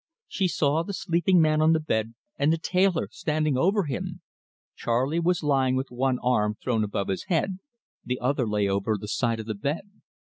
[0.27, 4.21] She saw the sleeping man on the bed, and the tailor standing over him.
[4.75, 7.59] Charley was lying with one arm thrown above his head;
[8.03, 10.01] the other lay over the side of the bed.